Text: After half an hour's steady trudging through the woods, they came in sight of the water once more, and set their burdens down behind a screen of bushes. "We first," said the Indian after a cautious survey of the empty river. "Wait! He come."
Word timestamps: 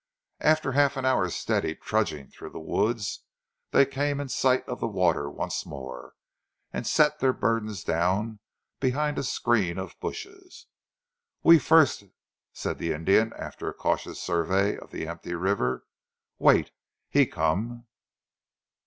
After 0.39 0.71
half 0.71 0.97
an 0.97 1.05
hour's 1.05 1.35
steady 1.35 1.75
trudging 1.75 2.31
through 2.31 2.49
the 2.49 2.59
woods, 2.59 3.19
they 3.69 3.85
came 3.85 4.19
in 4.19 4.29
sight 4.29 4.67
of 4.67 4.79
the 4.79 4.87
water 4.87 5.29
once 5.29 5.63
more, 5.63 6.15
and 6.73 6.87
set 6.87 7.19
their 7.19 7.33
burdens 7.33 7.83
down 7.83 8.39
behind 8.79 9.19
a 9.19 9.23
screen 9.23 9.77
of 9.77 9.99
bushes. 9.99 10.65
"We 11.43 11.59
first," 11.59 12.05
said 12.51 12.79
the 12.79 12.93
Indian 12.93 13.31
after 13.37 13.69
a 13.69 13.75
cautious 13.75 14.19
survey 14.19 14.75
of 14.75 14.89
the 14.89 15.07
empty 15.07 15.35
river. 15.35 15.85
"Wait! 16.39 16.71
He 17.07 17.27
come." 17.27 17.85